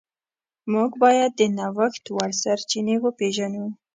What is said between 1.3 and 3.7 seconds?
د نوښت وړ سرچینې وپیژنو.